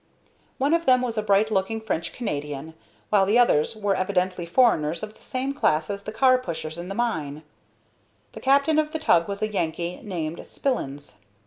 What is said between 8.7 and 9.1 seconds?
of the